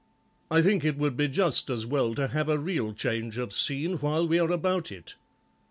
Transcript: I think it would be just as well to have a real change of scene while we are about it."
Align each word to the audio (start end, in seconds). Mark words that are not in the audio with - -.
I 0.49 0.63
think 0.63 0.83
it 0.83 0.97
would 0.97 1.15
be 1.15 1.27
just 1.27 1.69
as 1.69 1.85
well 1.85 2.15
to 2.15 2.29
have 2.29 2.49
a 2.49 2.57
real 2.57 2.91
change 2.91 3.37
of 3.37 3.53
scene 3.53 3.97
while 3.97 4.27
we 4.27 4.39
are 4.39 4.49
about 4.51 4.91
it." 4.91 5.13